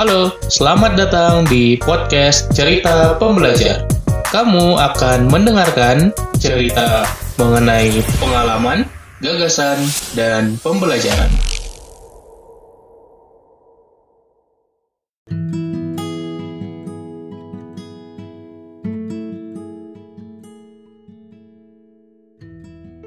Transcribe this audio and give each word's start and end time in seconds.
Halo, 0.00 0.32
selamat 0.48 0.96
datang 0.96 1.44
di 1.44 1.76
podcast 1.76 2.48
Cerita 2.56 3.20
Pembelajar. 3.20 3.84
Kamu 4.32 4.80
akan 4.80 5.28
mendengarkan 5.28 6.08
cerita 6.40 7.04
mengenai 7.36 8.00
pengalaman, 8.16 8.88
gagasan, 9.20 9.76
dan 10.16 10.56
pembelajaran. 10.64 11.28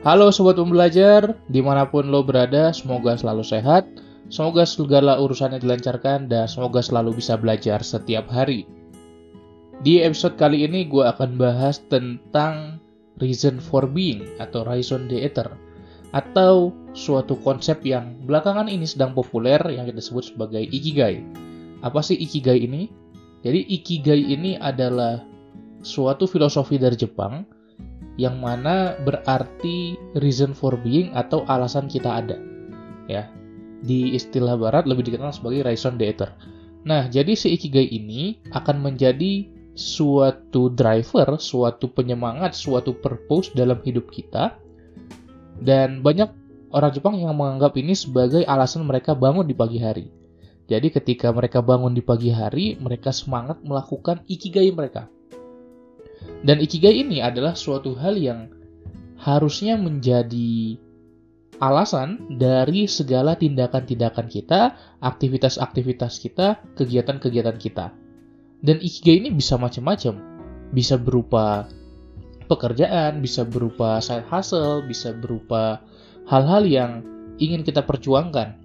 Halo 0.06 0.30
Sobat 0.30 0.62
Pembelajar, 0.62 1.42
di 1.50 1.66
mana 1.66 1.90
pun 1.90 2.06
lo 2.06 2.22
berada, 2.22 2.70
semoga 2.70 3.18
selalu 3.18 3.42
sehat, 3.42 3.90
semoga 4.34 4.66
segala 4.66 5.22
urusannya 5.22 5.62
dilancarkan, 5.62 6.26
dan 6.26 6.50
semoga 6.50 6.82
selalu 6.82 7.22
bisa 7.22 7.38
belajar 7.38 7.86
setiap 7.86 8.26
hari. 8.34 8.66
Di 9.86 10.02
episode 10.02 10.42
kali 10.42 10.66
ini 10.66 10.90
gue 10.90 11.06
akan 11.06 11.38
bahas 11.38 11.86
tentang 11.86 12.82
reason 13.22 13.62
for 13.62 13.86
being 13.86 14.26
atau 14.42 14.66
raison 14.66 15.06
d'etre 15.06 15.54
atau 16.14 16.74
suatu 16.94 17.38
konsep 17.42 17.82
yang 17.86 18.22
belakangan 18.26 18.70
ini 18.70 18.86
sedang 18.86 19.18
populer 19.18 19.60
yang 19.70 19.86
kita 19.90 20.02
sebut 20.02 20.34
sebagai 20.34 20.62
ikigai. 20.62 21.22
Apa 21.82 22.00
sih 22.06 22.18
ikigai 22.18 22.64
ini? 22.64 22.90
Jadi 23.44 23.60
ikigai 23.76 24.22
ini 24.24 24.56
adalah 24.56 25.20
suatu 25.84 26.30
filosofi 26.30 26.80
dari 26.80 26.96
Jepang 26.96 27.44
yang 28.16 28.40
mana 28.40 28.94
berarti 29.04 29.98
reason 30.22 30.54
for 30.54 30.78
being 30.80 31.12
atau 31.18 31.44
alasan 31.50 31.90
kita 31.90 32.24
ada. 32.24 32.38
Ya. 33.10 33.28
Di 33.84 34.16
istilah 34.16 34.56
barat 34.56 34.88
lebih 34.88 35.04
dikenal 35.12 35.36
sebagai 35.36 35.68
raison 35.68 36.00
d'etre. 36.00 36.32
Nah, 36.88 37.12
jadi 37.12 37.36
si 37.36 37.52
ikigai 37.52 37.84
ini 37.84 38.40
akan 38.56 38.80
menjadi 38.80 39.48
suatu 39.76 40.72
driver, 40.72 41.36
suatu 41.36 41.92
penyemangat, 41.92 42.56
suatu 42.56 42.96
purpose 42.96 43.52
dalam 43.52 43.84
hidup 43.84 44.08
kita. 44.08 44.56
Dan 45.60 46.00
banyak 46.00 46.32
orang 46.72 46.92
Jepang 46.96 47.16
yang 47.20 47.36
menganggap 47.36 47.76
ini 47.76 47.92
sebagai 47.94 48.48
alasan 48.48 48.88
mereka 48.88 49.14
bangun 49.14 49.44
di 49.44 49.56
pagi 49.56 49.80
hari. 49.84 50.08
Jadi 50.64 50.96
ketika 50.96 51.28
mereka 51.36 51.60
bangun 51.60 51.92
di 51.92 52.00
pagi 52.00 52.32
hari, 52.32 52.80
mereka 52.80 53.12
semangat 53.12 53.60
melakukan 53.68 54.24
ikigai 54.32 54.72
mereka. 54.72 55.12
Dan 56.44 56.64
ikigai 56.64 57.04
ini 57.04 57.20
adalah 57.20 57.56
suatu 57.56 57.96
hal 58.00 58.16
yang 58.16 58.48
harusnya 59.20 59.76
menjadi 59.80 60.80
alasan 61.64 62.28
dari 62.36 62.92
segala 62.92 63.40
tindakan-tindakan 63.40 64.28
kita, 64.28 64.76
aktivitas-aktivitas 65.00 66.20
kita, 66.20 66.60
kegiatan-kegiatan 66.76 67.56
kita. 67.56 67.96
Dan 68.60 68.84
ikigai 68.84 69.24
ini 69.24 69.30
bisa 69.32 69.56
macam-macam. 69.56 70.20
Bisa 70.76 71.00
berupa 71.00 71.72
pekerjaan, 72.52 73.24
bisa 73.24 73.48
berupa 73.48 74.04
side 74.04 74.28
hustle, 74.28 74.84
bisa 74.84 75.16
berupa 75.16 75.80
hal-hal 76.28 76.68
yang 76.68 76.92
ingin 77.40 77.64
kita 77.64 77.88
perjuangkan. 77.88 78.60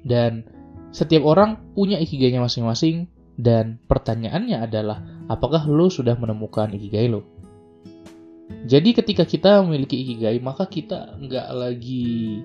Dan 0.00 0.48
setiap 0.90 1.22
orang 1.28 1.60
punya 1.76 2.00
ikigainya 2.00 2.40
masing-masing 2.40 3.12
dan 3.36 3.80
pertanyaannya 3.88 4.64
adalah 4.64 5.04
apakah 5.28 5.64
lo 5.68 5.92
sudah 5.92 6.16
menemukan 6.16 6.72
ikigai 6.72 7.08
lo? 7.12 7.39
Jadi 8.66 8.94
ketika 8.94 9.24
kita 9.26 9.62
memiliki 9.62 9.98
ikigai, 9.98 10.38
maka 10.42 10.66
kita 10.66 11.16
nggak 11.18 11.48
lagi 11.54 12.42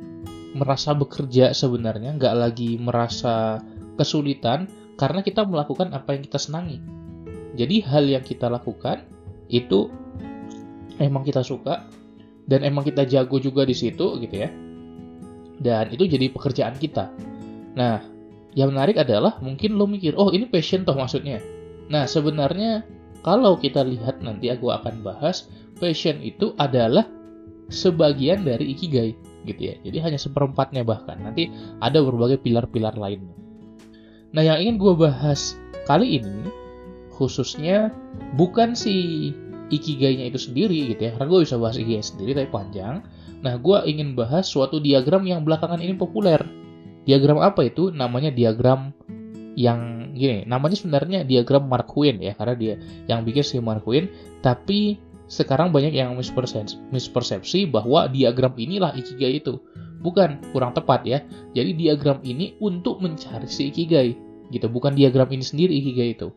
merasa 0.55 0.95
bekerja 0.95 1.51
sebenarnya, 1.51 2.15
nggak 2.15 2.35
lagi 2.35 2.79
merasa 2.79 3.59
kesulitan 3.99 4.71
karena 4.95 5.19
kita 5.19 5.43
melakukan 5.43 5.91
apa 5.91 6.15
yang 6.15 6.23
kita 6.23 6.39
senangi. 6.39 6.79
Jadi 7.55 7.83
hal 7.83 8.07
yang 8.07 8.23
kita 8.23 8.47
lakukan 8.47 9.03
itu 9.51 9.91
emang 10.99 11.27
kita 11.27 11.43
suka 11.43 11.83
dan 12.47 12.63
emang 12.63 12.87
kita 12.87 13.03
jago 13.03 13.39
juga 13.41 13.67
di 13.67 13.75
situ 13.75 14.15
gitu 14.23 14.35
ya. 14.35 14.49
Dan 15.59 15.91
itu 15.91 16.07
jadi 16.07 16.31
pekerjaan 16.31 16.75
kita. 16.79 17.11
Nah, 17.75 18.03
yang 18.55 18.71
menarik 18.71 18.99
adalah 18.99 19.39
mungkin 19.43 19.75
lo 19.75 19.87
mikir, 19.87 20.15
oh 20.15 20.31
ini 20.31 20.47
passion 20.47 20.87
toh 20.87 20.95
maksudnya. 20.95 21.43
Nah, 21.91 22.07
sebenarnya 22.07 22.87
kalau 23.25 23.57
kita 23.57 23.81
lihat 23.81 24.21
nanti 24.21 24.53
aku 24.53 24.69
akan 24.69 25.01
bahas, 25.01 25.49
passion 25.81 26.21
itu 26.21 26.53
adalah 26.61 27.09
sebagian 27.73 28.45
dari 28.45 28.77
ikigai 28.77 29.17
gitu 29.49 29.73
ya. 29.73 29.75
Jadi 29.81 29.97
hanya 29.97 30.19
seperempatnya 30.21 30.85
bahkan. 30.85 31.17
Nanti 31.17 31.49
ada 31.81 32.05
berbagai 32.05 32.37
pilar-pilar 32.45 32.93
lainnya. 32.93 33.33
Nah, 34.29 34.45
yang 34.45 34.61
ingin 34.61 34.77
gue 34.77 34.93
bahas 34.93 35.57
kali 35.89 36.21
ini 36.21 36.53
khususnya 37.17 37.89
bukan 38.37 38.77
si 38.77 39.33
ikigainya 39.73 40.29
itu 40.29 40.37
sendiri 40.37 40.93
gitu 40.93 41.09
ya. 41.09 41.11
Karena 41.17 41.25
gue 41.25 41.39
bisa 41.49 41.57
bahas 41.57 41.81
ikigai 41.81 42.05
sendiri 42.05 42.37
tapi 42.37 42.49
panjang. 42.53 43.01
Nah, 43.41 43.57
gue 43.57 43.77
ingin 43.89 44.13
bahas 44.13 44.45
suatu 44.45 44.77
diagram 44.77 45.25
yang 45.25 45.41
belakangan 45.41 45.81
ini 45.81 45.97
populer. 45.97 46.45
Diagram 47.09 47.41
apa 47.41 47.65
itu? 47.65 47.89
Namanya 47.89 48.29
diagram 48.29 48.93
yang 49.55 50.11
gini, 50.11 50.43
namanya 50.43 50.75
sebenarnya 50.75 51.23
diagram 51.23 51.71
Marquin 51.71 52.19
ya, 52.19 52.35
karena 52.35 52.55
dia 52.55 52.73
yang 53.07 53.23
bikin 53.23 53.43
si 53.43 53.57
Marquin, 53.63 54.11
tapi 54.43 54.99
sekarang 55.25 55.71
banyak 55.71 55.95
yang 55.95 56.13
mispersepsi, 56.91 57.65
bahwa 57.71 58.11
diagram 58.11 58.53
inilah 58.59 58.93
ikigai 58.93 59.41
itu. 59.41 59.57
Bukan, 60.03 60.53
kurang 60.53 60.77
tepat 60.77 61.01
ya. 61.07 61.25
Jadi 61.57 61.73
diagram 61.73 62.21
ini 62.21 62.53
untuk 62.61 63.01
mencari 63.01 63.49
si 63.49 63.73
ikigai, 63.73 64.13
gitu. 64.53 64.67
Bukan 64.69 64.93
diagram 64.93 65.31
ini 65.33 65.41
sendiri 65.41 65.73
ikigai 65.81 66.13
itu. 66.13 66.29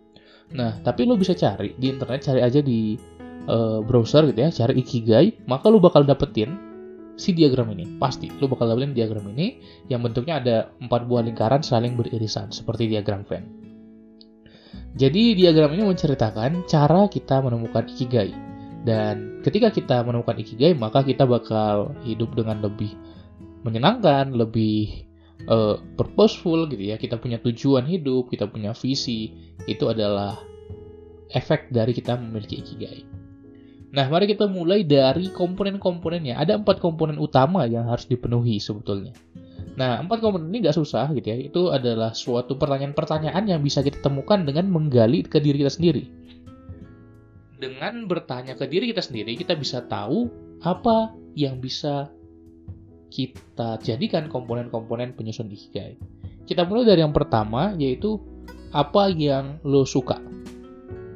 Nah, 0.56 0.80
tapi 0.80 1.04
lo 1.04 1.20
bisa 1.20 1.36
cari 1.36 1.76
di 1.76 1.92
internet, 1.92 2.24
cari 2.24 2.40
aja 2.40 2.64
di 2.64 2.96
uh, 3.44 3.84
browser 3.84 4.24
gitu 4.32 4.40
ya, 4.40 4.50
cari 4.54 4.80
ikigai, 4.80 5.44
maka 5.44 5.68
lo 5.68 5.76
bakal 5.82 6.08
dapetin 6.08 6.67
si 7.18 7.34
diagram 7.34 7.74
ini 7.74 7.98
pasti 7.98 8.30
lo 8.38 8.46
bakal 8.46 8.70
dapetin 8.70 8.94
diagram 8.94 9.26
ini 9.34 9.58
yang 9.90 10.00
bentuknya 10.06 10.38
ada 10.38 10.56
empat 10.78 11.10
buah 11.10 11.26
lingkaran 11.26 11.66
saling 11.66 11.98
beririsan 11.98 12.54
seperti 12.54 12.86
diagram 12.86 13.26
Venn. 13.26 13.44
Jadi 14.94 15.34
diagram 15.34 15.74
ini 15.74 15.84
menceritakan 15.84 16.64
cara 16.70 17.10
kita 17.10 17.42
menemukan 17.42 17.90
ikigai 17.90 18.30
dan 18.86 19.42
ketika 19.42 19.74
kita 19.74 20.00
menemukan 20.06 20.38
ikigai 20.38 20.72
maka 20.78 21.02
kita 21.02 21.26
bakal 21.26 21.92
hidup 22.06 22.32
dengan 22.38 22.62
lebih 22.62 22.94
menyenangkan, 23.66 24.32
lebih 24.32 25.08
uh, 25.50 25.76
purposeful 25.98 26.66
gitu 26.70 26.94
ya. 26.94 26.96
Kita 26.96 27.18
punya 27.18 27.42
tujuan 27.42 27.84
hidup, 27.86 28.30
kita 28.30 28.46
punya 28.46 28.72
visi. 28.74 29.34
Itu 29.66 29.90
adalah 29.90 30.38
efek 31.34 31.68
dari 31.74 31.92
kita 31.92 32.16
memiliki 32.16 32.62
ikigai. 32.62 33.04
Nah, 33.88 34.04
mari 34.12 34.28
kita 34.28 34.44
mulai 34.44 34.84
dari 34.84 35.32
komponen-komponennya. 35.32 36.36
Ada 36.36 36.60
empat 36.60 36.76
komponen 36.84 37.16
utama 37.16 37.64
yang 37.64 37.88
harus 37.88 38.04
dipenuhi 38.04 38.60
sebetulnya. 38.60 39.16
Nah, 39.80 40.02
empat 40.04 40.20
komponen 40.20 40.52
ini 40.52 40.68
nggak 40.68 40.76
susah 40.76 41.08
gitu 41.16 41.24
ya. 41.24 41.36
Itu 41.40 41.62
adalah 41.72 42.12
suatu 42.12 42.60
pertanyaan-pertanyaan 42.60 43.48
yang 43.48 43.60
bisa 43.64 43.80
kita 43.80 44.04
temukan 44.04 44.44
dengan 44.44 44.68
menggali 44.68 45.24
ke 45.24 45.40
diri 45.40 45.64
kita 45.64 45.72
sendiri. 45.72 46.04
Dengan 47.58 48.04
bertanya 48.04 48.54
ke 48.54 48.68
diri 48.68 48.92
kita 48.92 49.00
sendiri, 49.00 49.34
kita 49.40 49.56
bisa 49.56 49.80
tahu 49.86 50.28
apa 50.60 51.16
yang 51.32 51.58
bisa 51.58 52.12
kita 53.08 53.80
jadikan 53.80 54.28
komponen-komponen 54.28 55.16
penyusun 55.16 55.48
ikigai. 55.48 55.96
Kita 56.44 56.68
mulai 56.68 56.92
dari 56.92 57.00
yang 57.00 57.16
pertama, 57.16 57.72
yaitu 57.80 58.20
apa 58.68 59.08
yang 59.08 59.56
lo 59.64 59.88
suka. 59.88 60.20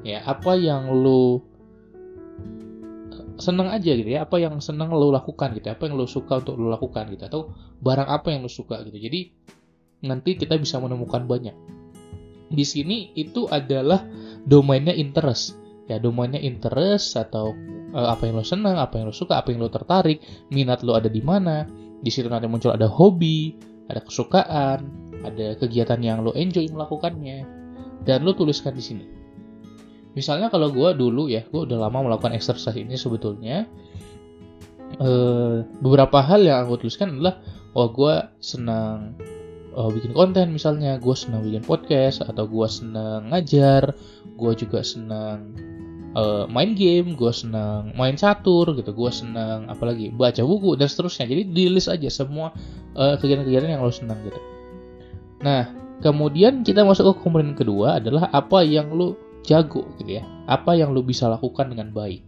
Ya, 0.02 0.24
apa 0.24 0.56
yang 0.56 0.88
lo 0.88 1.51
seneng 3.42 3.66
aja 3.66 3.90
gitu 3.90 4.06
ya. 4.06 4.22
Apa 4.22 4.38
yang 4.38 4.62
seneng 4.62 4.94
lo 4.94 5.10
lakukan 5.10 5.58
gitu 5.58 5.74
apa 5.74 5.90
yang 5.90 5.98
lo 5.98 6.06
suka 6.06 6.38
untuk 6.38 6.54
lo 6.54 6.70
lakukan 6.70 7.10
gitu. 7.10 7.26
Atau 7.26 7.40
barang 7.82 8.06
apa 8.06 8.30
yang 8.30 8.46
lo 8.46 8.50
suka 8.50 8.78
gitu. 8.86 8.94
Jadi 8.94 9.20
nanti 10.06 10.38
kita 10.38 10.54
bisa 10.54 10.78
menemukan 10.78 11.26
banyak. 11.26 11.54
Di 12.52 12.62
sini 12.62 13.10
itu 13.18 13.50
adalah 13.50 14.06
domainnya 14.46 14.94
interest. 14.94 15.58
Ya 15.90 15.98
domainnya 15.98 16.38
interest 16.38 17.18
atau 17.18 17.50
uh, 17.90 18.08
apa 18.14 18.30
yang 18.30 18.38
lo 18.38 18.46
senang 18.46 18.78
apa 18.78 19.02
yang 19.02 19.10
lo 19.10 19.16
suka 19.16 19.42
apa 19.42 19.50
yang 19.50 19.60
lo 19.60 19.68
tertarik 19.68 20.22
minat 20.54 20.86
lo 20.86 20.94
ada 20.94 21.10
di 21.10 21.20
mana. 21.20 21.66
Di 21.98 22.10
situ 22.10 22.30
nanti 22.30 22.46
muncul 22.46 22.70
ada 22.70 22.86
hobi 22.86 23.58
ada 23.90 23.98
kesukaan 23.98 24.78
ada 25.22 25.58
kegiatan 25.58 25.98
yang 25.98 26.22
lo 26.22 26.30
enjoy 26.38 26.62
melakukannya. 26.70 27.44
Dan 28.02 28.26
lo 28.26 28.34
tuliskan 28.34 28.74
di 28.74 28.82
sini 28.82 29.21
misalnya 30.12 30.52
kalau 30.52 30.68
gue 30.68 30.92
dulu 30.96 31.28
ya 31.28 31.44
gue 31.48 31.60
udah 31.64 31.88
lama 31.88 32.04
melakukan 32.04 32.36
exercise 32.36 32.76
ini 32.76 32.96
sebetulnya 32.96 33.64
uh, 35.00 35.64
beberapa 35.80 36.20
hal 36.20 36.44
yang 36.44 36.68
aku 36.68 36.84
tuliskan 36.84 37.16
adalah 37.16 37.40
oh 37.72 37.88
gue 37.88 38.14
senang 38.44 39.16
uh, 39.72 39.88
bikin 39.88 40.12
konten 40.12 40.52
misalnya 40.52 41.00
gue 41.00 41.16
senang 41.16 41.44
bikin 41.44 41.64
podcast 41.64 42.20
atau 42.24 42.44
gue 42.44 42.68
senang 42.68 43.32
ngajar 43.32 43.96
gue 44.36 44.52
juga 44.56 44.84
senang 44.84 45.56
uh, 46.12 46.44
main 46.48 46.76
game 46.76 47.16
gue 47.16 47.32
senang 47.32 47.92
main 47.96 48.16
catur 48.16 48.76
gitu 48.76 48.92
gue 48.92 49.10
senang 49.12 49.68
apalagi 49.72 50.12
baca 50.12 50.44
buku 50.44 50.76
dan 50.76 50.88
seterusnya. 50.88 51.24
Jadi 51.28 51.42
di 51.52 51.64
list 51.72 51.88
aja 51.88 52.08
semua 52.12 52.52
kegiatan-kegiatan 52.92 53.68
uh, 53.68 53.74
yang 53.78 53.82
lo 53.84 53.92
senang 53.92 54.20
gitu. 54.28 54.40
Nah 55.40 55.72
kemudian 56.04 56.66
kita 56.66 56.84
masuk 56.84 57.14
ke 57.14 57.24
komponen 57.24 57.54
kedua 57.56 58.02
adalah 58.02 58.28
apa 58.34 58.60
yang 58.66 58.92
lo 58.92 59.31
jago 59.46 59.86
gitu 60.00 60.18
ya. 60.18 60.24
Apa 60.46 60.74
yang 60.78 60.94
lo 60.94 61.02
bisa 61.02 61.30
lakukan 61.30 61.70
dengan 61.70 61.90
baik. 61.94 62.24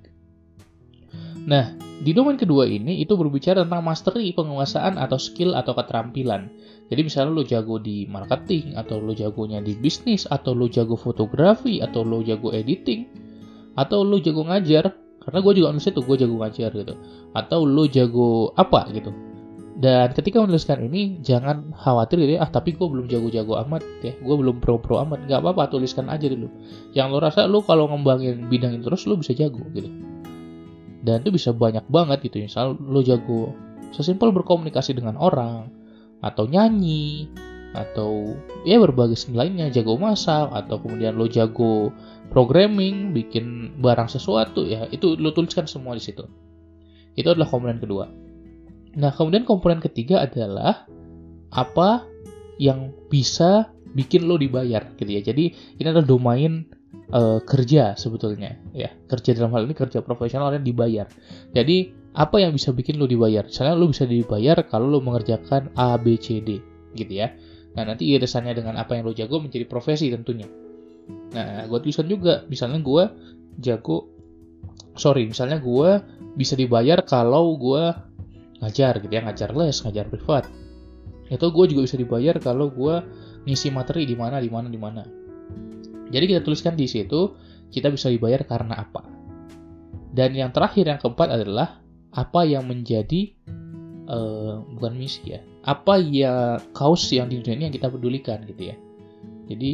Nah 1.45 1.77
di 2.05 2.11
domain 2.11 2.37
kedua 2.37 2.67
ini 2.67 3.01
itu 3.01 3.15
berbicara 3.15 3.63
tentang 3.63 3.85
mastery 3.85 4.35
penguasaan 4.35 4.99
atau 4.99 5.19
skill 5.19 5.55
atau 5.55 5.75
keterampilan. 5.77 6.51
Jadi 6.91 7.01
misalnya 7.01 7.33
lo 7.33 7.43
jago 7.47 7.81
di 7.81 8.05
marketing 8.05 8.77
atau 8.77 9.01
lo 9.01 9.17
jagonya 9.17 9.65
di 9.65 9.73
bisnis 9.73 10.29
atau 10.29 10.53
lo 10.53 10.69
jago 10.69 10.99
fotografi 11.01 11.81
atau 11.81 12.05
lo 12.05 12.21
jago 12.21 12.53
editing 12.53 13.09
atau 13.75 14.05
lo 14.05 14.21
jago 14.21 14.45
ngajar 14.47 14.93
karena 15.25 15.39
gue 15.41 15.53
juga 15.57 15.73
nulis 15.73 15.89
itu 15.89 16.01
gue 16.05 16.17
jago 16.21 16.37
ngajar 16.39 16.71
gitu. 16.77 16.95
Atau 17.33 17.65
lo 17.65 17.89
jago 17.89 18.53
apa 18.55 18.93
gitu 18.93 19.34
dan 19.75 20.15
ketika 20.15 20.39
menuliskan 20.39 20.87
ini 20.87 21.19
jangan 21.19 21.75
khawatir 21.75 22.23
gitu 22.23 22.39
ya, 22.39 22.47
ah 22.47 22.51
tapi 22.51 22.79
gue 22.79 22.87
belum 22.87 23.11
jago-jago 23.11 23.59
amat 23.67 23.83
ya, 24.07 24.15
gue 24.15 24.35
belum 24.39 24.63
pro-pro 24.63 25.03
amat, 25.03 25.27
nggak 25.27 25.43
apa-apa 25.43 25.75
tuliskan 25.75 26.07
aja 26.07 26.31
dulu. 26.31 26.47
Yang 26.95 27.07
lo 27.11 27.19
rasa 27.19 27.51
lo 27.51 27.59
kalau 27.67 27.91
ngembangin 27.91 28.47
bidang 28.47 28.79
itu 28.79 28.87
terus 28.87 29.03
lo 29.11 29.19
bisa 29.19 29.35
jago 29.35 29.67
gitu. 29.75 29.91
Dan 31.03 31.27
itu 31.27 31.35
bisa 31.35 31.51
banyak 31.51 31.91
banget 31.91 32.23
gitu, 32.23 32.47
misal 32.47 32.79
lo 32.79 33.03
jago 33.03 33.51
sesimpel 33.91 34.31
berkomunikasi 34.31 34.95
dengan 34.95 35.19
orang, 35.19 35.69
atau 36.23 36.47
nyanyi, 36.47 37.27
atau 37.75 38.39
ya 38.63 38.79
berbagai 38.79 39.27
lainnya, 39.35 39.69
jago 39.75 39.99
masak, 39.99 40.55
atau 40.55 40.79
kemudian 40.79 41.19
lo 41.19 41.27
jago 41.27 41.91
programming, 42.31 43.11
bikin 43.11 43.75
barang 43.83 44.07
sesuatu 44.07 44.65
ya, 44.65 44.87
itu 44.95 45.19
lo 45.19 45.35
tuliskan 45.35 45.67
semua 45.67 45.99
di 45.99 46.03
situ. 46.03 46.23
Itu 47.19 47.35
adalah 47.35 47.51
komponen 47.51 47.83
kedua. 47.83 48.24
Nah, 48.95 49.11
kemudian 49.11 49.43
komponen 49.43 49.83
ketiga 49.83 50.23
adalah 50.23 50.87
apa 51.55 52.07
yang 52.59 52.95
bisa 53.11 53.71
bikin 53.95 54.27
lo 54.27 54.35
dibayar 54.35 54.91
gitu 54.99 55.11
ya. 55.11 55.23
Jadi 55.23 55.55
ini 55.79 55.87
adalah 55.87 56.07
domain 56.07 56.67
uh, 57.15 57.39
kerja 57.43 57.95
sebetulnya 57.95 58.59
ya. 58.75 58.91
Kerja 59.07 59.39
dalam 59.39 59.55
hal 59.55 59.71
ini 59.71 59.75
kerja 59.75 60.03
profesional 60.03 60.51
yang 60.51 60.67
dibayar. 60.67 61.07
Jadi 61.55 61.95
apa 62.15 62.43
yang 62.43 62.55
bisa 62.55 62.75
bikin 62.75 62.99
lo 62.99 63.07
dibayar? 63.07 63.47
Misalnya 63.47 63.75
lo 63.79 63.91
bisa 63.91 64.07
dibayar 64.07 64.59
kalau 64.67 64.91
lo 64.91 64.99
mengerjakan 65.03 65.75
A, 65.79 65.95
B, 65.99 66.19
C, 66.19 66.43
D 66.43 66.59
gitu 66.95 67.13
ya. 67.15 67.35
Nah 67.75 67.83
nanti 67.87 68.11
irisannya 68.15 68.55
dengan 68.55 68.79
apa 68.79 68.95
yang 68.99 69.07
lo 69.07 69.15
jago 69.15 69.39
menjadi 69.43 69.67
profesi 69.67 70.11
tentunya. 70.11 70.47
Nah 71.35 71.67
gue 71.67 71.79
tuliskan 71.83 72.07
juga, 72.07 72.47
misalnya 72.47 72.79
gue 72.83 73.05
jago, 73.63 74.11
sorry, 74.95 75.27
misalnya 75.27 75.59
gue 75.59 76.03
bisa 76.35 76.55
dibayar 76.59 77.03
kalau 77.03 77.55
gue 77.59 77.83
ngajar 78.65 79.05
gitu 79.05 79.13
ya 79.13 79.21
ngajar 79.21 79.53
les 79.53 79.77
ngajar 79.85 80.09
privat. 80.09 80.49
Itu 81.29 81.53
gue 81.53 81.65
juga 81.69 81.81
bisa 81.85 81.97
dibayar 82.01 82.37
kalau 82.41 82.73
gue 82.73 83.05
ngisi 83.45 83.69
materi 83.69 84.09
di 84.09 84.17
mana 84.17 84.41
di 84.41 84.49
mana 84.49 84.73
di 84.73 84.81
mana. 84.81 85.05
Jadi 86.09 86.25
kita 86.25 86.41
tuliskan 86.41 86.73
di 86.73 86.89
situ 86.89 87.37
kita 87.69 87.93
bisa 87.93 88.09
dibayar 88.09 88.41
karena 88.49 88.81
apa. 88.81 89.05
Dan 90.15 90.33
yang 90.33 90.55
terakhir 90.55 90.89
yang 90.89 91.01
keempat 91.03 91.29
adalah 91.29 91.85
apa 92.15 92.47
yang 92.47 92.65
menjadi 92.65 93.35
uh, 94.07 94.63
bukan 94.79 94.95
misi 94.95 95.35
ya 95.35 95.43
apa 95.65 95.97
ya 95.97 96.61
kaos 96.77 97.09
yang 97.11 97.33
di 97.33 97.41
dunia 97.41 97.57
ini 97.57 97.65
yang 97.73 97.75
kita 97.75 97.89
pedulikan 97.89 98.45
gitu 98.45 98.73
ya. 98.73 98.77
Jadi 99.49 99.73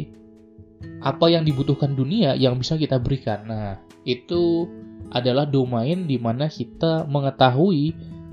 apa 1.02 1.26
yang 1.28 1.42
dibutuhkan 1.42 1.92
dunia 1.92 2.38
yang 2.38 2.56
bisa 2.56 2.78
kita 2.78 2.96
berikan. 3.02 3.44
Nah 3.44 3.82
itu 4.06 4.70
adalah 5.10 5.44
domain 5.44 6.06
di 6.06 6.16
mana 6.16 6.46
kita 6.46 7.04
mengetahui 7.10 7.92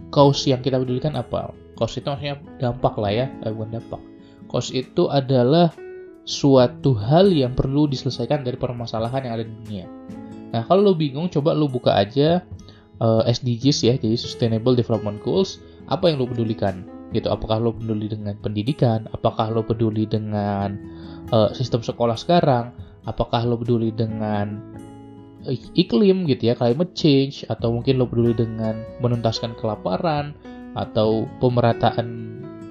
cause 0.10 0.48
yang 0.48 0.64
kita 0.64 0.80
pedulikan 0.80 1.16
apa? 1.16 1.52
Cause 1.78 2.02
itu 2.02 2.08
maksudnya 2.10 2.42
dampak 2.58 2.98
lah 2.98 3.12
ya, 3.14 3.26
eh, 3.46 3.52
bukan 3.54 3.78
dampak. 3.78 4.02
Cause 4.50 4.74
itu 4.74 5.12
adalah 5.12 5.72
suatu 6.28 6.92
hal 6.98 7.32
yang 7.32 7.56
perlu 7.56 7.88
diselesaikan 7.88 8.44
dari 8.44 8.60
permasalahan 8.60 9.24
yang 9.24 9.34
ada 9.40 9.46
di 9.48 9.54
dunia. 9.64 9.86
Nah, 10.52 10.64
kalau 10.68 10.92
lo 10.92 10.94
bingung, 10.96 11.32
coba 11.32 11.56
lo 11.56 11.72
buka 11.72 11.96
aja 11.96 12.44
uh, 13.00 13.24
eh, 13.24 13.32
SDGs 13.32 13.78
ya, 13.84 13.94
jadi 13.96 14.16
Sustainable 14.20 14.76
Development 14.76 15.20
Goals. 15.24 15.64
Apa 15.88 16.12
yang 16.12 16.20
lo 16.20 16.28
pedulikan? 16.28 16.84
Gitu, 17.16 17.32
apakah 17.32 17.64
lo 17.64 17.72
peduli 17.72 18.12
dengan 18.12 18.36
pendidikan? 18.44 19.08
Apakah 19.16 19.52
lo 19.56 19.64
peduli 19.64 20.04
dengan 20.04 20.76
uh, 21.32 21.56
sistem 21.56 21.80
sekolah 21.80 22.20
sekarang? 22.20 22.76
Apakah 23.08 23.48
lo 23.48 23.56
peduli 23.56 23.96
dengan 23.96 24.60
iklim 25.78 26.26
gitu 26.26 26.52
ya, 26.52 26.56
climate 26.58 26.94
change 26.98 27.46
atau 27.48 27.72
mungkin 27.76 28.02
lo 28.02 28.10
peduli 28.10 28.34
dengan 28.34 28.82
menuntaskan 29.00 29.54
kelaparan 29.60 30.34
atau 30.74 31.30
pemerataan 31.40 32.08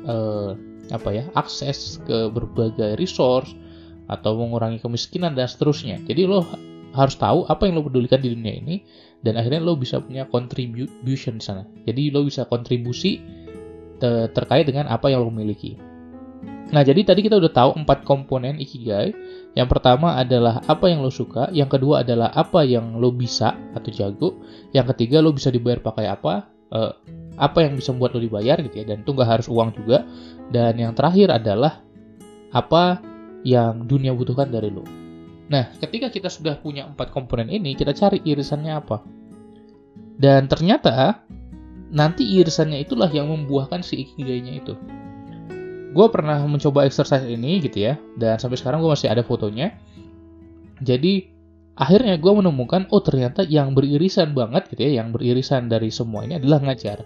eh, 0.07 0.51
apa 0.91 1.09
ya, 1.11 1.25
akses 1.35 2.03
ke 2.07 2.31
berbagai 2.31 2.99
resource 2.99 3.55
atau 4.07 4.39
mengurangi 4.39 4.79
kemiskinan 4.79 5.35
dan 5.35 5.51
seterusnya. 5.51 5.99
Jadi 6.07 6.27
lo 6.27 6.47
harus 6.95 7.17
tahu 7.19 7.45
apa 7.51 7.67
yang 7.69 7.83
lo 7.83 7.85
pedulikan 7.85 8.23
di 8.23 8.33
dunia 8.33 8.55
ini 8.57 8.81
dan 9.21 9.37
akhirnya 9.37 9.61
lo 9.61 9.75
bisa 9.77 9.99
punya 9.99 10.25
contribution 10.31 11.39
di 11.39 11.45
sana. 11.45 11.67
Jadi 11.85 12.15
lo 12.15 12.23
bisa 12.23 12.47
kontribusi 12.47 13.19
te 13.97 14.31
terkait 14.31 14.69
dengan 14.69 14.87
apa 14.87 15.11
yang 15.11 15.27
lo 15.27 15.33
miliki. 15.33 15.96
Nah, 16.67 16.83
jadi 16.83 17.07
tadi 17.07 17.23
kita 17.23 17.39
udah 17.39 17.53
tahu 17.55 17.71
empat 17.79 18.03
komponen 18.03 18.59
ikigai. 18.59 19.15
Yang 19.55 19.69
pertama 19.71 20.19
adalah 20.19 20.61
apa 20.67 20.91
yang 20.91 21.01
lo 21.01 21.15
suka, 21.15 21.49
yang 21.55 21.71
kedua 21.71 22.03
adalah 22.03 22.35
apa 22.35 22.67
yang 22.67 22.99
lo 22.99 23.15
bisa 23.15 23.55
atau 23.73 23.91
jago, 23.95 24.29
yang 24.75 24.85
ketiga 24.93 25.23
lo 25.23 25.31
bisa 25.31 25.49
dibayar 25.49 25.79
pakai 25.79 26.11
apa, 26.11 26.51
uh, 26.75 26.93
apa 27.39 27.59
yang 27.65 27.79
bisa 27.79 27.95
membuat 27.95 28.19
lo 28.19 28.21
dibayar 28.21 28.59
gitu 28.61 28.83
ya, 28.83 28.85
dan 28.85 29.07
itu 29.07 29.11
nggak 29.15 29.31
harus 29.31 29.47
uang 29.47 29.73
juga. 29.79 30.03
Dan 30.51 30.77
yang 30.77 30.93
terakhir 30.93 31.31
adalah 31.31 31.81
apa 32.51 33.01
yang 33.47 33.87
dunia 33.87 34.11
butuhkan 34.13 34.51
dari 34.51 34.75
lo. 34.75 34.83
Nah, 35.47 35.71
ketika 35.79 36.11
kita 36.11 36.27
sudah 36.27 36.59
punya 36.59 36.91
empat 36.91 37.15
komponen 37.15 37.47
ini, 37.47 37.79
kita 37.79 37.95
cari 37.95 38.19
irisannya 38.27 38.75
apa. 38.75 39.07
Dan 40.19 40.51
ternyata 40.51 41.23
nanti 41.95 42.27
irisannya 42.27 42.83
itulah 42.83 43.07
yang 43.15 43.31
membuahkan 43.31 43.87
si 43.87 44.03
ikigainya 44.03 44.59
itu 44.59 44.75
gue 45.97 46.07
pernah 46.13 46.45
mencoba 46.45 46.85
exercise 46.85 47.25
ini 47.25 47.65
gitu 47.65 47.89
ya 47.89 47.97
dan 48.21 48.37
sampai 48.37 48.61
sekarang 48.61 48.85
gue 48.85 48.93
masih 48.93 49.09
ada 49.09 49.25
fotonya. 49.25 49.73
Jadi 50.85 51.33
akhirnya 51.73 52.21
gue 52.21 52.33
menemukan 52.37 52.85
oh 52.93 53.01
ternyata 53.01 53.49
yang 53.49 53.73
beririsan 53.73 54.37
banget 54.37 54.69
gitu 54.69 54.85
ya 54.85 55.01
yang 55.01 55.17
beririsan 55.17 55.73
dari 55.73 55.89
semua 55.89 56.29
ini 56.29 56.37
adalah 56.37 56.61
ngajar. 56.61 57.01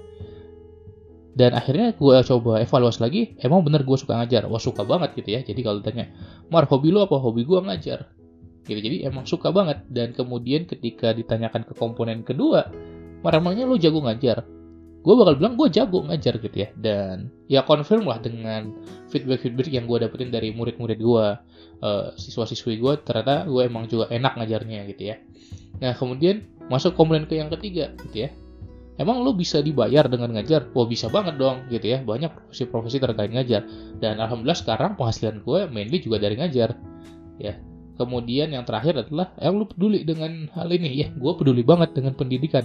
Dan 1.30 1.54
akhirnya 1.54 1.94
gue 1.94 2.16
coba 2.26 2.58
evaluasi 2.58 2.98
lagi 2.98 3.22
emang 3.38 3.62
bener 3.62 3.86
gue 3.86 3.94
suka 3.94 4.18
ngajar? 4.18 4.50
Wah 4.50 4.58
suka 4.58 4.82
banget 4.82 5.14
gitu 5.14 5.38
ya. 5.38 5.40
Jadi 5.46 5.60
kalau 5.62 5.78
tanya 5.78 6.10
mar 6.50 6.66
hobi 6.66 6.90
lu 6.90 6.98
apa? 6.98 7.14
Hobi 7.14 7.46
gue 7.46 7.62
ngajar. 7.62 8.10
Gitu 8.66 8.82
jadi 8.82 9.06
emang 9.06 9.30
suka 9.30 9.54
banget. 9.54 9.86
Dan 9.86 10.10
kemudian 10.10 10.66
ketika 10.66 11.14
ditanyakan 11.14 11.62
ke 11.62 11.78
komponen 11.78 12.26
kedua 12.26 12.66
mar 13.22 13.38
emangnya 13.38 13.70
lu 13.70 13.78
jago 13.78 14.02
ngajar 14.02 14.42
gue 15.00 15.14
bakal 15.16 15.34
bilang 15.40 15.54
gue 15.56 15.68
jago 15.72 16.04
ngajar 16.04 16.36
gitu 16.40 16.56
ya. 16.56 16.68
Dan 16.76 17.32
ya 17.48 17.64
confirm 17.64 18.04
lah 18.04 18.20
dengan 18.20 18.76
feedback 19.08 19.40
feedback 19.44 19.68
yang 19.72 19.88
gue 19.88 19.98
dapetin 20.00 20.28
dari 20.28 20.52
murid-murid 20.52 20.98
gue 21.00 21.26
uh, 21.80 22.06
siswa-siswi 22.14 22.76
gue 22.76 22.92
ternyata 23.00 23.48
gue 23.48 23.62
emang 23.64 23.88
juga 23.88 24.12
enak 24.12 24.36
ngajarnya 24.36 24.80
gitu 24.92 25.02
ya. 25.14 25.16
Nah 25.80 25.96
kemudian 25.96 26.44
masuk 26.68 26.94
komponen 26.94 27.24
ke 27.24 27.40
yang 27.40 27.48
ketiga 27.48 27.96
gitu 28.08 28.28
ya. 28.28 28.30
Emang 29.00 29.24
lo 29.24 29.32
bisa 29.32 29.64
dibayar 29.64 30.04
dengan 30.12 30.36
ngajar? 30.36 30.68
Wah 30.76 30.84
bisa 30.84 31.08
banget 31.08 31.40
dong 31.40 31.64
gitu 31.72 31.88
ya. 31.88 32.04
Banyak 32.04 32.36
profesi-profesi 32.36 33.00
terkait 33.00 33.32
ngajar. 33.32 33.64
Dan 33.96 34.20
alhamdulillah 34.20 34.60
sekarang 34.60 35.00
penghasilan 35.00 35.40
gue 35.40 35.72
mainly 35.72 36.04
juga 36.04 36.20
dari 36.20 36.36
ngajar. 36.36 36.76
Ya 37.40 37.56
kemudian 38.00 38.48
yang 38.48 38.64
terakhir 38.64 38.96
adalah 38.96 39.36
yang 39.36 39.60
lo 39.60 39.68
peduli 39.68 40.08
dengan 40.08 40.48
hal 40.56 40.72
ini? 40.72 41.04
Ya 41.04 41.08
gue 41.12 41.32
peduli 41.36 41.60
banget 41.60 41.92
dengan 41.92 42.16
pendidikan 42.16 42.64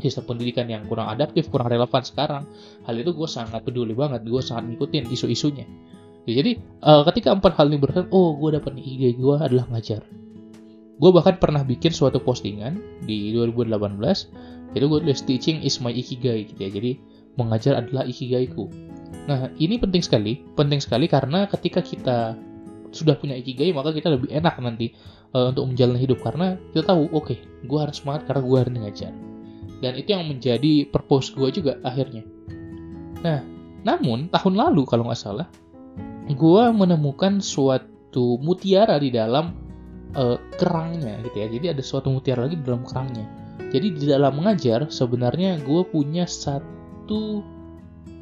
sistem 0.00 0.34
pendidikan 0.34 0.68
yang 0.68 0.84
kurang 0.84 1.08
adaptif, 1.08 1.48
kurang 1.48 1.72
relevan 1.72 2.02
sekarang. 2.04 2.44
Hal 2.84 2.94
itu 2.96 3.12
gue 3.16 3.28
sangat 3.28 3.64
peduli 3.64 3.96
banget, 3.96 4.24
gue 4.24 4.42
sangat 4.44 4.72
ngikutin 4.72 5.08
isu-isunya. 5.08 5.66
Ya, 6.26 6.42
jadi 6.42 6.58
uh, 6.82 7.06
ketika 7.06 7.32
empat 7.32 7.54
hal 7.54 7.70
ini 7.70 7.78
berkaitan, 7.78 8.10
oh 8.10 8.34
gue 8.36 8.58
dapat 8.58 8.76
ide 8.76 9.14
gue 9.14 9.36
adalah 9.38 9.64
ngajar. 9.70 10.02
Gue 10.96 11.10
bahkan 11.12 11.36
pernah 11.36 11.62
bikin 11.62 11.92
suatu 11.92 12.18
postingan 12.18 12.80
di 13.04 13.36
2018, 13.36 14.74
itu 14.74 14.84
gue 14.84 14.98
tulis 15.04 15.22
teaching 15.22 15.62
is 15.62 15.78
my 15.78 15.92
ikigai 15.92 16.48
gitu 16.50 16.60
ya. 16.60 16.70
Jadi 16.72 16.90
mengajar 17.36 17.78
adalah 17.78 18.08
ikigaiku. 18.08 18.68
Nah 19.28 19.52
ini 19.60 19.76
penting 19.78 20.02
sekali, 20.02 20.40
penting 20.56 20.80
sekali 20.82 21.06
karena 21.06 21.46
ketika 21.46 21.84
kita 21.84 22.34
sudah 22.96 23.18
punya 23.20 23.36
ikigai 23.36 23.76
maka 23.76 23.92
kita 23.92 24.08
lebih 24.08 24.32
enak 24.32 24.56
nanti 24.56 24.96
uh, 25.36 25.52
untuk 25.52 25.68
menjalani 25.68 26.00
hidup 26.00 26.24
karena 26.24 26.56
kita 26.72 26.88
tahu 26.88 27.12
oke 27.12 27.28
okay, 27.28 27.38
gue 27.66 27.78
harus 27.78 28.00
semangat 28.00 28.24
karena 28.24 28.40
gue 28.40 28.56
harus 28.56 28.72
ngajar 28.72 29.12
dan 29.80 29.92
itu 29.96 30.12
yang 30.16 30.24
menjadi 30.28 30.88
purpose 30.88 31.32
gue 31.36 31.48
juga 31.52 31.76
akhirnya. 31.84 32.24
Nah 33.20 33.40
namun 33.86 34.26
tahun 34.32 34.54
lalu 34.58 34.82
kalau 34.88 35.06
nggak 35.06 35.20
salah 35.20 35.46
gue 36.26 36.64
menemukan 36.74 37.38
suatu 37.38 38.40
mutiara 38.42 38.98
di 38.98 39.14
dalam 39.14 39.54
uh, 40.18 40.38
kerangnya 40.58 41.22
gitu 41.22 41.36
ya. 41.38 41.46
Jadi 41.46 41.66
ada 41.76 41.82
suatu 41.84 42.10
mutiara 42.10 42.48
lagi 42.48 42.58
di 42.58 42.64
dalam 42.66 42.82
kerangnya. 42.82 43.26
Jadi 43.70 43.86
di 43.94 44.04
dalam 44.08 44.34
mengajar 44.34 44.90
sebenarnya 44.90 45.62
gue 45.62 45.82
punya 45.86 46.26
satu 46.26 47.44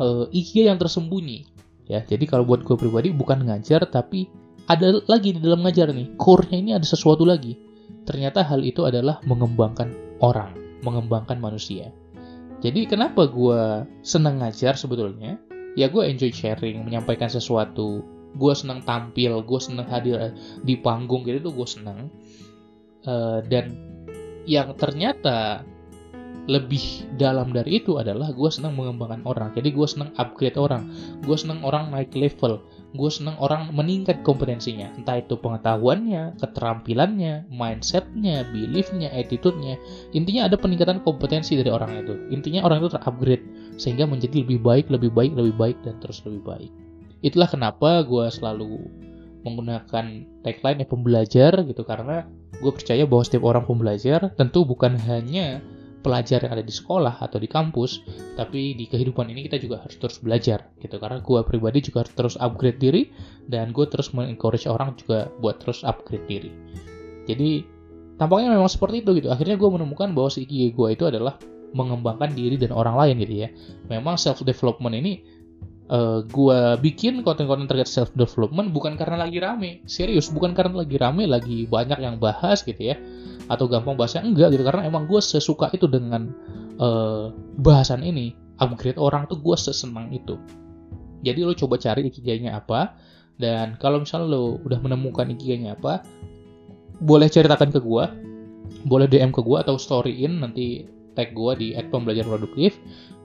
uh, 0.00 0.24
ikigai 0.34 0.68
yang 0.68 0.76
tersembunyi 0.76 1.48
ya. 1.88 2.04
Jadi 2.04 2.28
kalau 2.28 2.44
buat 2.44 2.60
gue 2.66 2.76
pribadi 2.76 3.14
bukan 3.14 3.46
ngajar 3.48 3.88
tapi 3.88 4.28
ada 4.68 5.00
lagi 5.08 5.32
di 5.32 5.40
dalam 5.40 5.64
ngajar 5.64 5.92
nih. 5.96 6.16
Core-nya 6.20 6.56
ini 6.60 6.70
ada 6.76 6.84
sesuatu 6.84 7.24
lagi. 7.24 7.56
Ternyata 8.04 8.44
hal 8.44 8.60
itu 8.60 8.84
adalah 8.84 9.24
mengembangkan 9.24 10.20
orang 10.20 10.63
mengembangkan 10.84 11.40
manusia. 11.40 11.90
Jadi 12.60 12.88
kenapa 12.88 13.28
gue 13.28 13.84
senang 14.04 14.40
ngajar 14.40 14.76
sebetulnya? 14.76 15.36
Ya 15.74 15.90
gue 15.90 16.04
enjoy 16.04 16.30
sharing 16.30 16.84
menyampaikan 16.86 17.28
sesuatu. 17.28 18.04
Gue 18.34 18.52
senang 18.52 18.82
tampil 18.82 19.40
gue 19.42 19.60
senang 19.60 19.86
hadir 19.88 20.34
di 20.62 20.76
panggung 20.78 21.22
gitu 21.24 21.50
tuh 21.50 21.54
gue 21.54 21.68
senang 21.70 22.10
uh, 23.06 23.38
dan 23.46 23.78
yang 24.44 24.74
ternyata 24.74 25.62
lebih 26.44 27.08
dalam 27.16 27.56
dari 27.56 27.80
itu 27.80 27.96
adalah 27.96 28.28
gue 28.32 28.50
senang 28.52 28.76
mengembangkan 28.76 29.24
orang. 29.24 29.48
Jadi 29.56 29.72
gue 29.72 29.86
senang 29.88 30.12
upgrade 30.20 30.60
orang. 30.60 30.92
Gue 31.24 31.36
senang 31.40 31.64
orang 31.64 31.88
naik 31.88 32.12
level 32.12 32.60
gue 32.94 33.10
senang 33.10 33.34
orang 33.42 33.74
meningkat 33.74 34.22
kompetensinya. 34.22 34.86
Entah 34.94 35.18
itu 35.18 35.34
pengetahuannya 35.34 36.38
keterampilannya 36.38 37.50
mindsetnya 37.50 38.46
beliefnya 38.54 39.10
attitude-nya. 39.10 39.74
Intinya 40.14 40.46
ada 40.46 40.54
peningkatan 40.54 41.02
kompetensi 41.02 41.58
dari 41.58 41.74
orang 41.74 42.06
itu. 42.06 42.14
Intinya 42.30 42.62
orang 42.62 42.86
itu 42.86 42.94
terupgrade 42.94 43.44
sehingga 43.74 44.06
menjadi 44.06 44.46
lebih 44.46 44.62
baik 44.62 44.86
lebih 44.94 45.10
baik 45.10 45.34
lebih 45.34 45.54
baik 45.58 45.76
dan 45.82 45.98
terus 45.98 46.22
lebih 46.22 46.46
baik. 46.46 46.70
Itulah 47.26 47.50
kenapa 47.50 48.06
gue 48.06 48.30
selalu 48.30 48.86
menggunakan 49.42 50.06
tagline 50.46 50.86
pembelajar 50.86 51.52
gitu 51.66 51.82
karena 51.82 52.24
gue 52.62 52.72
percaya 52.72 53.04
bahwa 53.04 53.22
setiap 53.26 53.44
orang 53.44 53.66
pembelajar 53.66 54.32
tentu 54.38 54.62
bukan 54.62 54.96
hanya 55.10 55.60
pelajar 56.04 56.44
yang 56.44 56.52
ada 56.60 56.64
di 56.64 56.70
sekolah 56.70 57.24
atau 57.24 57.40
di 57.40 57.48
kampus, 57.48 58.04
tapi 58.36 58.76
di 58.76 58.84
kehidupan 58.84 59.32
ini 59.32 59.48
kita 59.48 59.56
juga 59.56 59.80
harus 59.80 59.96
terus 59.96 60.20
belajar 60.20 60.68
gitu. 60.84 61.00
Karena 61.00 61.24
gue 61.24 61.40
pribadi 61.48 61.80
juga 61.80 62.04
harus 62.04 62.12
terus 62.12 62.34
upgrade 62.36 62.76
diri 62.76 63.08
dan 63.48 63.72
gue 63.72 63.88
terus 63.88 64.12
mengencourage 64.12 64.68
orang 64.68 64.92
juga 65.00 65.32
buat 65.40 65.56
terus 65.64 65.80
upgrade 65.80 66.28
diri. 66.28 66.50
Jadi 67.24 67.64
tampaknya 68.20 68.52
memang 68.52 68.68
seperti 68.68 69.00
itu 69.00 69.16
gitu. 69.16 69.32
Akhirnya 69.32 69.56
gue 69.56 69.70
menemukan 69.72 70.12
bahwa 70.12 70.28
si 70.28 70.44
ikigai 70.44 70.76
gue 70.76 70.88
itu 70.92 71.04
adalah 71.08 71.40
mengembangkan 71.74 72.30
diri 72.36 72.54
dan 72.54 72.70
orang 72.70 72.94
lain 72.94 73.24
gitu 73.24 73.34
ya. 73.44 73.48
Memang 73.90 74.20
self 74.20 74.44
development 74.46 74.94
ini 74.94 75.24
uh, 75.90 76.24
gue 76.24 76.60
bikin 76.80 77.20
konten-konten 77.26 77.68
terkait 77.68 77.90
self 77.90 78.12
development 78.14 78.72
bukan 78.72 78.94
karena 78.94 79.24
lagi 79.24 79.38
rame, 79.40 79.84
serius 79.84 80.30
bukan 80.32 80.56
karena 80.56 80.84
lagi 80.84 80.96
rame, 80.96 81.24
lagi 81.28 81.68
banyak 81.68 81.98
yang 82.00 82.16
bahas 82.20 82.64
gitu 82.64 82.94
ya. 82.94 82.96
Atau 83.50 83.68
gampang 83.68 83.96
bahasnya 83.98 84.24
enggak 84.24 84.56
gitu. 84.56 84.64
Karena 84.64 84.88
emang 84.88 85.04
gue 85.04 85.20
sesuka 85.20 85.68
itu 85.76 85.84
dengan 85.84 86.32
uh, 86.80 87.28
bahasan 87.60 88.00
ini. 88.00 88.32
Upgrade 88.62 89.02
orang 89.02 89.26
tuh 89.26 89.42
gue 89.42 89.56
sesenang 89.58 90.14
itu. 90.14 90.38
Jadi 91.26 91.42
lo 91.42 91.52
coba 91.52 91.76
cari 91.76 92.06
ikigainya 92.08 92.56
apa. 92.56 92.94
Dan 93.34 93.74
kalau 93.82 94.00
misalnya 94.00 94.30
lo 94.30 94.62
udah 94.62 94.78
menemukan 94.78 95.26
ikigainya 95.34 95.74
apa 95.74 96.06
boleh 97.02 97.26
ceritakan 97.26 97.74
ke 97.74 97.80
gue 97.82 98.04
boleh 98.86 99.06
DM 99.08 99.32
ke 99.34 99.40
gue 99.42 99.58
atau 99.58 99.74
storyin 99.80 100.44
nanti 100.44 100.86
tag 101.18 101.32
gue 101.34 101.52
di 101.56 101.68
@pembelajarproduktif 101.74 102.78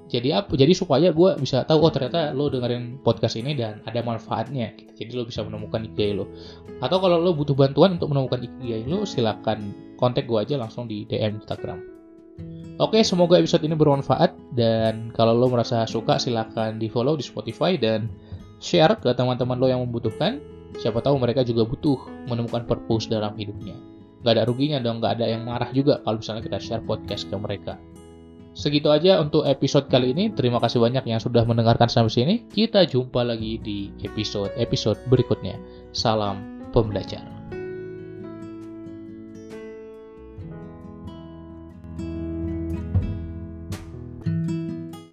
jadi 0.10 0.42
apa 0.42 0.58
jadi 0.58 0.74
supaya 0.74 1.14
gue 1.14 1.30
bisa 1.38 1.62
tahu 1.64 1.86
oh 1.86 1.92
ternyata 1.94 2.34
lo 2.34 2.50
dengerin 2.50 3.00
podcast 3.06 3.38
ini 3.38 3.54
dan 3.54 3.86
ada 3.86 4.02
manfaatnya 4.02 4.74
gitu. 4.74 4.92
jadi 5.06 5.12
lo 5.14 5.24
bisa 5.30 5.46
menemukan 5.46 5.86
ikigai 5.86 6.18
lo 6.18 6.26
atau 6.82 6.98
kalau 6.98 7.22
lo 7.22 7.38
butuh 7.38 7.54
bantuan 7.54 8.02
untuk 8.02 8.10
menemukan 8.10 8.42
ikigai 8.42 8.90
lo 8.90 9.06
silakan 9.06 9.72
kontak 10.02 10.26
gue 10.26 10.42
aja 10.42 10.58
langsung 10.58 10.90
di 10.90 11.06
DM 11.06 11.38
Instagram 11.40 11.80
oke 12.82 12.98
semoga 13.06 13.38
episode 13.38 13.62
ini 13.62 13.78
bermanfaat 13.78 14.34
dan 14.58 15.14
kalau 15.14 15.38
lo 15.38 15.48
merasa 15.48 15.86
suka 15.86 16.18
silakan 16.18 16.82
di 16.82 16.90
follow 16.90 17.14
di 17.14 17.24
Spotify 17.24 17.78
dan 17.78 18.10
share 18.58 18.98
ke 18.98 19.14
teman-teman 19.14 19.62
lo 19.62 19.70
yang 19.70 19.86
membutuhkan 19.86 20.42
siapa 20.82 21.06
tahu 21.06 21.22
mereka 21.22 21.46
juga 21.46 21.70
butuh 21.70 22.02
menemukan 22.26 22.66
purpose 22.66 23.06
dalam 23.06 23.38
hidupnya 23.38 23.78
Gak 24.20 24.36
ada 24.36 24.44
ruginya 24.44 24.84
dong, 24.84 25.00
gak 25.00 25.16
ada 25.16 25.32
yang 25.32 25.48
marah 25.48 25.72
juga 25.72 26.04
kalau 26.04 26.20
misalnya 26.20 26.44
kita 26.44 26.60
share 26.60 26.84
podcast 26.84 27.24
ke 27.32 27.36
mereka. 27.40 27.80
Segitu 28.54 28.92
aja 28.92 29.22
untuk 29.24 29.48
episode 29.48 29.88
kali 29.88 30.12
ini. 30.12 30.34
Terima 30.34 30.60
kasih 30.60 30.84
banyak 30.84 31.06
yang 31.08 31.22
sudah 31.22 31.48
mendengarkan 31.48 31.88
sampai 31.88 32.12
sini. 32.12 32.36
Kita 32.50 32.84
jumpa 32.84 33.24
lagi 33.24 33.62
di 33.62 33.94
episode-episode 34.04 35.08
berikutnya. 35.08 35.56
Salam 35.96 36.68
pembelajar. 36.76 37.39